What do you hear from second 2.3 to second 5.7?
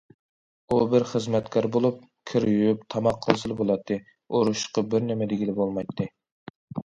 كىر يۇيۇپ، تاماق قىلسىلا بولاتتى، ئۇرۇشۇشقا بىرنېمە دېگىلى